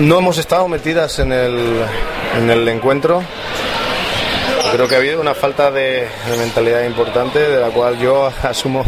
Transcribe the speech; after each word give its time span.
No 0.00 0.18
hemos 0.18 0.38
estado 0.38 0.66
metidas 0.66 1.20
en 1.20 1.32
el, 1.32 1.56
en 2.36 2.50
el 2.50 2.66
encuentro. 2.68 3.22
Creo 4.72 4.88
que 4.88 4.96
ha 4.96 4.98
habido 4.98 5.20
una 5.20 5.34
falta 5.34 5.70
de, 5.70 6.08
mentalidad 6.36 6.84
importante 6.84 7.38
de 7.38 7.60
la 7.60 7.68
cual 7.68 7.96
yo 7.98 8.26
asumo 8.42 8.84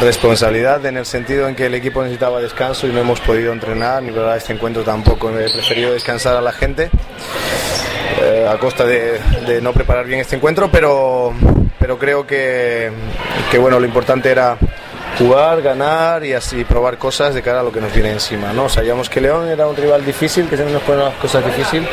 responsabilidad 0.00 0.84
en 0.84 0.98
el 0.98 1.06
sentido 1.06 1.48
en 1.48 1.56
que 1.56 1.66
el 1.66 1.74
equipo 1.74 2.02
necesitaba 2.02 2.40
descanso 2.40 2.86
y 2.86 2.92
no 2.92 3.00
hemos 3.00 3.20
podido 3.20 3.52
entrenar 3.52 4.02
ni 4.02 4.10
preparar 4.10 4.36
este 4.36 4.52
encuentro 4.52 4.82
tampoco. 4.82 5.30
He 5.30 5.50
preferido 5.50 5.92
descansar 5.92 6.36
a 6.36 6.42
la 6.42 6.52
gente 6.52 6.90
eh, 8.20 8.46
a 8.48 8.58
costa 8.58 8.84
de, 8.84 9.18
de 9.46 9.62
no 9.62 9.72
preparar 9.72 10.04
bien 10.04 10.20
este 10.20 10.36
encuentro, 10.36 10.70
pero, 10.70 11.32
pero 11.78 11.98
creo 11.98 12.26
que, 12.26 12.90
que 13.50 13.56
bueno, 13.56 13.80
lo 13.80 13.86
importante 13.86 14.30
era 14.30 14.58
jugar, 15.20 15.60
ganar 15.60 16.24
y 16.24 16.32
así 16.32 16.64
probar 16.64 16.96
cosas 16.96 17.34
de 17.34 17.42
cara 17.42 17.60
a 17.60 17.62
lo 17.62 17.70
que 17.70 17.80
nos 17.80 17.92
viene 17.92 18.10
encima. 18.10 18.54
¿no? 18.54 18.70
Sabíamos 18.70 19.10
que 19.10 19.20
León 19.20 19.48
era 19.48 19.66
un 19.66 19.76
rival 19.76 20.04
difícil, 20.04 20.48
que 20.48 20.56
siempre 20.56 20.72
nos 20.72 20.82
pone 20.82 21.04
las 21.04 21.14
cosas 21.16 21.44
difíciles, 21.44 21.86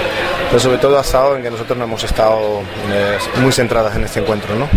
pero 0.48 0.60
sobre 0.60 0.78
todo 0.78 0.98
ha 0.98 1.02
estado 1.02 1.36
en 1.36 1.44
que 1.44 1.52
nosotros 1.52 1.78
no 1.78 1.84
hemos 1.84 2.04
estado 2.06 2.62
eh, 2.90 3.18
muy 3.42 3.52
centradas 3.52 3.96
en 3.98 4.06
este 4.06 4.22
encuentro. 4.22 4.56
¿no? 4.56 4.68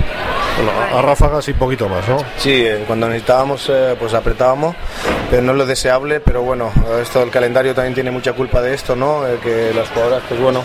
Bueno, 0.56 0.98
a 0.98 1.00
ráfagas 1.00 1.46
y 1.48 1.52
poquito 1.52 1.88
más, 1.88 2.06
¿no? 2.08 2.18
Sí, 2.38 2.66
eh, 2.66 2.82
cuando 2.88 3.06
necesitábamos 3.06 3.70
eh, 3.70 3.94
pues 3.98 4.14
apretábamos, 4.14 4.74
pero 5.30 5.42
no 5.42 5.52
es 5.52 5.58
lo 5.58 5.66
deseable, 5.66 6.18
pero 6.18 6.42
bueno, 6.42 6.72
esto 7.00 7.22
el 7.22 7.30
calendario 7.30 7.72
también 7.72 7.94
tiene 7.94 8.10
mucha 8.10 8.32
culpa 8.32 8.60
de 8.60 8.74
esto, 8.74 8.96
¿no? 8.96 9.22
Que 9.42 9.72
las 9.72 9.88
jugadoras 9.90 10.22
pues 10.28 10.40
bueno, 10.40 10.64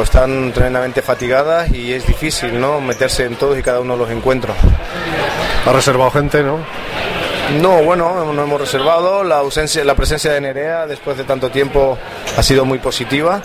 están 0.00 0.52
tremendamente 0.52 1.02
fatigadas 1.02 1.70
y 1.70 1.92
es 1.92 2.06
difícil, 2.06 2.58
¿no? 2.60 2.80
meterse 2.80 3.24
en 3.24 3.34
todos 3.34 3.58
y 3.58 3.62
cada 3.62 3.80
uno 3.80 3.94
de 3.94 3.98
los 3.98 4.10
encuentros. 4.10 4.56
Ha 5.66 5.72
reservado 5.72 6.10
gente, 6.10 6.42
¿no? 6.42 6.58
No, 7.60 7.82
bueno, 7.82 8.32
no 8.32 8.42
hemos 8.42 8.60
reservado. 8.60 9.22
La 9.22 9.38
ausencia, 9.38 9.84
la 9.84 9.94
presencia 9.94 10.32
de 10.32 10.40
Nerea 10.40 10.86
después 10.86 11.16
de 11.16 11.24
tanto 11.24 11.50
tiempo 11.50 11.98
ha 12.36 12.42
sido 12.42 12.64
muy 12.64 12.78
positiva 12.78 13.42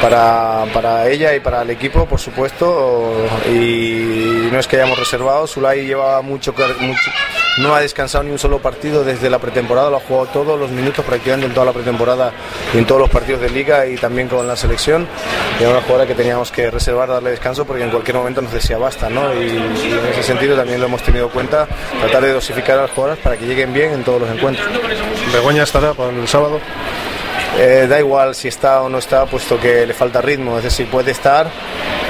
para, 0.00 0.64
para 0.72 1.08
ella 1.08 1.34
y 1.34 1.40
para 1.40 1.62
el 1.62 1.70
equipo, 1.70 2.06
por 2.06 2.20
supuesto. 2.20 3.12
Y 3.50 4.48
no 4.50 4.58
es 4.58 4.66
que 4.66 4.76
hayamos 4.76 4.98
reservado. 4.98 5.46
Zulay 5.46 5.84
lleva 5.84 6.22
mucho, 6.22 6.54
mucho 6.80 7.10
no 7.58 7.74
ha 7.74 7.80
descansado 7.80 8.24
ni 8.24 8.30
un 8.30 8.38
solo 8.38 8.58
partido 8.58 9.04
desde 9.04 9.28
la 9.28 9.38
pretemporada, 9.38 9.90
lo 9.90 9.98
ha 9.98 10.00
jugado 10.00 10.26
todos 10.26 10.58
los 10.58 10.70
minutos 10.70 11.04
prácticamente 11.04 11.46
en 11.46 11.54
toda 11.54 11.66
la 11.66 11.72
pretemporada 11.72 12.32
y 12.72 12.78
en 12.78 12.86
todos 12.86 13.00
los 13.00 13.10
partidos 13.10 13.40
de 13.42 13.50
liga 13.50 13.86
y 13.86 13.96
también 13.96 14.28
con 14.28 14.46
la 14.46 14.56
selección. 14.56 15.06
Era 15.60 15.70
una 15.70 15.82
jugadora 15.82 16.06
que 16.06 16.14
teníamos 16.14 16.50
que 16.50 16.70
reservar, 16.70 17.08
darle 17.08 17.30
descanso 17.30 17.64
porque 17.64 17.84
en 17.84 17.90
cualquier 17.90 18.16
momento 18.16 18.40
nos 18.40 18.52
decía 18.52 18.78
basta, 18.78 19.10
¿no? 19.10 19.34
Y, 19.34 19.46
y 19.46 19.92
en 19.92 20.06
ese 20.12 20.22
sentido 20.22 20.56
también 20.56 20.80
lo 20.80 20.86
hemos 20.86 21.02
tenido 21.02 21.26
en 21.26 21.30
cuenta, 21.30 21.66
tratar 22.00 22.22
de 22.22 22.32
dosificar 22.32 22.78
a 22.78 22.82
las 22.82 22.90
jugadoras 22.90 23.18
para 23.18 23.36
que 23.36 23.46
lleguen 23.46 23.72
bien 23.72 23.92
en 23.92 24.02
todos 24.02 24.20
los 24.22 24.30
encuentros. 24.30 24.66
¿Begoña 25.32 25.64
estará 25.64 25.92
para 25.94 26.10
el 26.10 26.28
sábado? 26.28 26.60
Eh, 27.58 27.86
da 27.88 27.98
igual 27.98 28.34
si 28.34 28.48
está 28.48 28.80
o 28.80 28.88
no 28.88 28.96
está, 28.98 29.26
puesto 29.26 29.60
que 29.60 29.86
le 29.86 29.92
falta 29.92 30.22
ritmo, 30.22 30.56
es 30.56 30.64
decir, 30.64 30.86
puede 30.88 31.10
estar, 31.10 31.50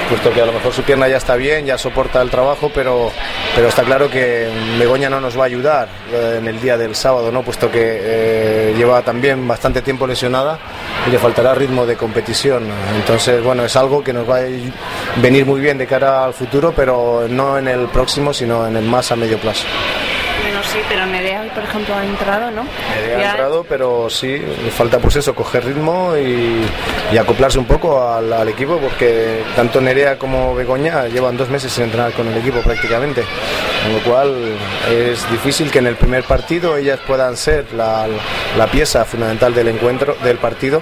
puesto 0.07 0.31
que 0.31 0.41
a 0.41 0.45
lo 0.45 0.53
mejor 0.53 0.71
su 0.71 0.83
pierna 0.83 1.09
ya 1.09 1.17
está 1.17 1.35
bien, 1.35 1.65
ya 1.65 1.77
soporta 1.77 2.21
el 2.21 2.29
trabajo, 2.29 2.71
pero, 2.73 3.11
pero 3.55 3.67
está 3.67 3.83
claro 3.83 4.09
que 4.09 4.49
Begoña 4.79 5.09
no 5.09 5.19
nos 5.19 5.37
va 5.37 5.43
a 5.43 5.45
ayudar 5.45 5.87
eh, 6.11 6.37
en 6.39 6.47
el 6.47 6.59
día 6.59 6.77
del 6.77 6.95
sábado, 6.95 7.31
¿no? 7.31 7.43
puesto 7.43 7.69
que 7.69 7.79
eh, 7.81 8.73
lleva 8.75 9.01
también 9.01 9.47
bastante 9.47 9.81
tiempo 9.81 10.07
lesionada 10.07 10.57
y 11.07 11.11
le 11.11 11.19
faltará 11.19 11.53
ritmo 11.53 11.85
de 11.85 11.95
competición. 11.95 12.67
Entonces, 12.95 13.43
bueno, 13.43 13.63
es 13.65 13.75
algo 13.75 14.03
que 14.03 14.13
nos 14.13 14.29
va 14.29 14.37
a 14.37 15.21
venir 15.21 15.45
muy 15.45 15.59
bien 15.59 15.77
de 15.77 15.85
cara 15.85 16.25
al 16.25 16.33
futuro, 16.33 16.73
pero 16.75 17.27
no 17.29 17.57
en 17.57 17.67
el 17.67 17.87
próximo, 17.87 18.33
sino 18.33 18.67
en 18.67 18.75
el 18.75 18.85
más 18.85 19.11
a 19.11 19.15
medio 19.15 19.37
plazo. 19.37 19.65
Sí, 20.73 20.79
pero 20.89 21.05
Nerea, 21.05 21.43
por 21.53 21.63
ejemplo, 21.63 21.93
ha 21.95 22.03
entrado, 22.03 22.49
¿no? 22.49 22.63
Ya- 23.07 23.27
ha 23.27 23.31
entrado, 23.31 23.63
pero 23.69 24.09
sí, 24.09 24.41
falta 24.75 24.97
pues 24.97 25.15
eso, 25.17 25.35
coger 25.35 25.65
ritmo 25.65 26.13
y, 26.17 26.63
y 27.13 27.17
acoplarse 27.17 27.59
un 27.59 27.65
poco 27.65 28.01
al, 28.11 28.33
al 28.33 28.49
equipo, 28.49 28.77
porque 28.77 29.43
tanto 29.55 29.79
Nerea 29.79 30.17
como 30.17 30.55
Begoña 30.55 31.05
llevan 31.07 31.37
dos 31.37 31.49
meses 31.49 31.71
sin 31.71 31.83
entrenar 31.85 32.11
con 32.13 32.27
el 32.27 32.37
equipo 32.37 32.59
prácticamente, 32.61 33.23
con 33.83 33.93
lo 33.93 33.99
cual 33.99 34.57
es 34.89 35.29
difícil 35.31 35.69
que 35.69 35.79
en 35.79 35.87
el 35.87 35.95
primer 35.95 36.23
partido 36.23 36.77
ellas 36.77 36.99
puedan 37.05 37.37
ser 37.37 37.73
la, 37.73 38.07
la 38.57 38.67
pieza 38.67 39.05
fundamental 39.05 39.53
del 39.53 39.67
encuentro, 39.67 40.15
del 40.23 40.37
partido, 40.37 40.81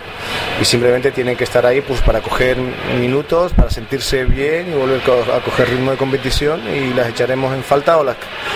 y 0.62 0.66
simplemente 0.66 1.12
tienen 1.12 1.36
que 1.36 1.44
estar 1.44 1.66
ahí 1.66 1.82
pues 1.82 2.02
para 2.02 2.22
coger 2.22 2.58
minutos, 3.00 3.54
para 3.54 3.70
sentirse 3.70 4.26
bien 4.26 4.72
y 4.72 4.76
volver 4.76 5.02
a 5.02 5.40
coger 5.44 5.70
ritmo 5.70 5.92
de 5.92 5.98
competición 5.98 6.62
y 6.68 6.94
las 6.94 7.10
echaremos 7.10 7.54
en 7.54 7.64
falta 7.64 7.98
o 7.98 8.04
las 8.04 8.16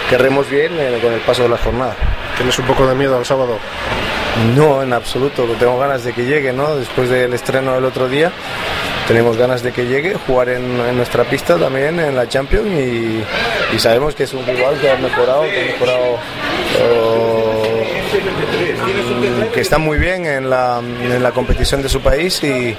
querremos 0.10 0.50
bien 0.50 0.74
eh, 0.78 1.00
con 1.02 1.14
el 1.14 1.20
paso 1.22 1.44
de 1.44 1.50
la 1.50 1.58
jornada. 1.58 1.96
¿Tienes 2.38 2.58
un 2.60 2.66
poco 2.66 2.86
de 2.88 2.96
miedo 2.96 3.18
al 3.18 3.26
sábado? 3.26 3.58
No, 4.56 4.84
en 4.84 4.92
absoluto. 4.94 5.46
Tengo 5.58 5.80
ganas 5.80 6.04
de 6.04 6.14
que 6.14 6.26
llegue, 6.26 6.52
¿no? 6.52 6.76
Después 6.76 7.10
del 7.10 7.34
estreno 7.34 7.74
del 7.74 7.86
otro 7.86 8.10
día, 8.10 8.32
tenemos 9.08 9.38
ganas 9.38 9.62
de 9.64 9.72
que 9.72 9.86
llegue, 9.86 10.16
jugar 10.16 10.50
en, 10.50 10.96
nuestra 10.96 11.24
pista 11.24 11.58
también, 11.58 12.00
en 12.00 12.16
la 12.16 12.28
Champions, 12.28 12.68
y, 12.68 13.24
sabemos 13.80 14.16
que 14.16 14.24
es 14.24 14.34
un 14.34 14.46
rival 14.46 14.80
que 14.80 14.90
ha 14.90 14.98
mejorado, 14.98 15.44
que 15.44 15.62
ha 15.62 15.66
mejorado. 15.74 16.18
eh, 16.80 17.96
que 19.54 19.62
está 19.62 19.78
muy 19.78 19.98
bien 19.98 20.26
en 20.26 20.50
la, 20.50 20.82
competición 21.34 21.82
de 21.82 21.90
su 21.90 22.02
país 22.02 22.44
y, 22.44 22.76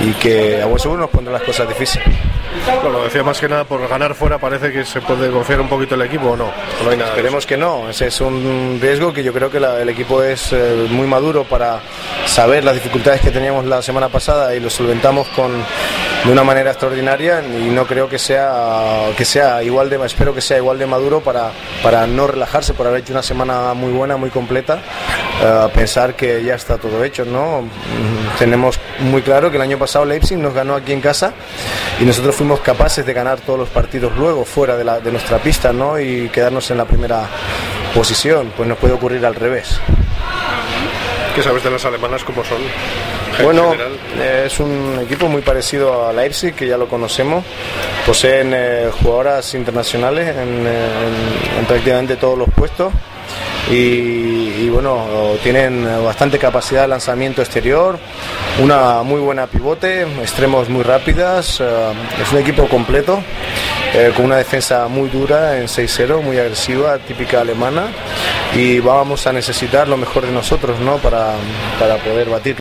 y 0.00 0.12
que 0.20 0.62
a 0.62 0.78
seguro 0.78 1.02
nos 1.02 1.10
pondrá 1.10 1.32
las 1.32 1.42
cosas 1.42 1.68
difíciles. 1.68 2.31
Bueno, 2.66 2.90
lo 2.90 3.04
decía 3.04 3.22
más 3.22 3.40
que 3.40 3.48
nada 3.48 3.64
por 3.64 3.86
ganar 3.88 4.14
fuera, 4.14 4.38
parece 4.38 4.72
que 4.72 4.84
se 4.84 5.00
puede 5.00 5.30
confiar 5.30 5.60
un 5.60 5.68
poquito 5.68 5.94
el 5.94 6.02
equipo 6.02 6.30
o 6.30 6.36
no. 6.36 6.50
No 6.84 6.90
hay 6.90 6.96
nada 6.96 7.10
Esperemos 7.10 7.46
que 7.46 7.56
no, 7.56 7.88
ese 7.88 8.06
es 8.08 8.20
un 8.20 8.78
riesgo 8.80 9.12
que 9.12 9.22
yo 9.22 9.32
creo 9.32 9.50
que 9.50 9.58
la- 9.58 9.80
el 9.80 9.88
equipo 9.88 10.22
es 10.22 10.52
eh, 10.52 10.86
muy 10.90 11.06
maduro 11.06 11.44
para 11.44 11.80
saber 12.26 12.62
las 12.64 12.74
dificultades 12.74 13.20
que 13.20 13.30
teníamos 13.30 13.64
la 13.64 13.82
semana 13.82 14.08
pasada 14.08 14.54
y 14.54 14.60
lo 14.60 14.70
solventamos 14.70 15.28
con 15.28 15.52
de 16.24 16.30
una 16.30 16.44
manera 16.44 16.70
extraordinaria 16.70 17.42
y 17.42 17.70
no 17.70 17.84
creo 17.84 18.08
que 18.08 18.18
sea 18.18 19.06
que 19.16 19.24
sea 19.24 19.60
igual 19.62 19.90
de 19.90 20.04
espero 20.06 20.32
que 20.34 20.40
sea 20.40 20.56
igual 20.58 20.78
de 20.78 20.86
maduro 20.86 21.20
para, 21.20 21.50
para 21.82 22.06
no 22.06 22.26
relajarse 22.28 22.74
por 22.74 22.86
haber 22.86 23.00
hecho 23.00 23.12
una 23.12 23.22
semana 23.24 23.74
muy 23.74 23.90
buena, 23.92 24.16
muy 24.16 24.30
completa, 24.30 24.78
eh, 25.42 25.68
pensar 25.74 26.14
que 26.14 26.42
ya 26.44 26.54
está 26.54 26.78
todo 26.78 27.02
hecho, 27.02 27.24
¿no? 27.24 27.62
Mm, 27.62 28.38
Tenemos 28.38 28.78
muy 29.00 29.22
claro 29.22 29.50
que 29.50 29.56
el 29.56 29.62
año 29.62 29.78
pasado 29.78 30.04
Leipzig 30.04 30.38
nos 30.38 30.54
ganó 30.54 30.74
aquí 30.76 30.92
en 30.92 31.00
casa 31.00 31.32
y 32.02 32.04
nosotros 32.04 32.34
fuimos 32.34 32.60
capaces 32.60 33.06
de 33.06 33.12
ganar 33.12 33.38
todos 33.40 33.58
los 33.58 33.68
partidos 33.68 34.12
luego 34.16 34.44
fuera 34.44 34.76
de, 34.76 34.82
la, 34.84 34.98
de 34.98 35.12
nuestra 35.12 35.38
pista, 35.38 35.72
¿no? 35.72 35.98
Y 36.00 36.28
quedarnos 36.30 36.68
en 36.72 36.78
la 36.78 36.84
primera 36.84 37.28
posición, 37.94 38.52
pues 38.56 38.68
nos 38.68 38.76
puede 38.78 38.92
ocurrir 38.94 39.24
al 39.24 39.34
revés. 39.36 39.78
¿Qué 41.34 41.42
sabes 41.42 41.62
de 41.64 41.70
las 41.70 41.84
alemanas 41.84 42.24
cómo 42.24 42.44
son? 42.44 42.58
En 43.38 43.44
Bueno, 43.44 43.72
eh, 44.18 44.44
es 44.46 44.60
un 44.60 44.98
equipo 45.02 45.28
muy 45.28 45.40
parecido 45.40 46.06
a 46.08 46.12
Leipzig, 46.12 46.54
que 46.54 46.66
ya 46.66 46.76
lo 46.76 46.88
conocemos. 46.88 47.42
Poseen 48.04 48.52
eh, 48.54 48.90
jugadoras 49.00 49.54
internacionales 49.54 50.28
en, 50.36 50.66
eh, 50.66 50.86
en- 51.54 51.58
en 51.60 51.64
prácticamente 51.66 52.16
todos 52.16 52.36
los 52.36 52.50
puestos. 52.50 52.92
Y, 53.70 54.68
bueno, 54.68 55.06
tienen 55.42 55.86
bastante 56.04 56.38
capacidad 56.38 56.82
de 56.82 56.88
lanzamiento 56.88 57.42
exterior, 57.42 57.98
una 58.62 59.02
muy 59.02 59.20
buena 59.20 59.46
pivote, 59.46 60.02
extremos 60.02 60.68
muy 60.68 60.82
rápidas, 60.82 61.60
eh, 61.60 61.64
es 62.20 62.32
un 62.32 62.38
equipo 62.38 62.68
completo, 62.68 63.22
eh, 63.94 64.12
con 64.16 64.26
una 64.26 64.36
defensa 64.36 64.88
muy 64.88 65.08
dura 65.08 65.58
en 65.58 65.68
6-0, 65.68 66.22
muy 66.22 66.38
agresiva, 66.38 66.98
típica 66.98 67.40
alemana, 67.40 67.84
y 68.54 68.80
vamos 68.80 69.26
a 69.26 69.32
necesitar 69.32 69.88
lo 69.88 69.96
mejor 69.96 70.26
de 70.26 70.32
nosotros 70.32 70.78
¿no? 70.80 70.96
para, 70.96 71.32
para 71.78 71.96
poder 71.96 72.28
batir. 72.28 72.50